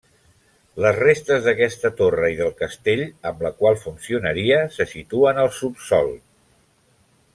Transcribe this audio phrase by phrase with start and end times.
[0.83, 3.03] Les restes d'aquesta torre i del castell
[3.33, 6.11] amb la qual funcionaria se situen al subsòl.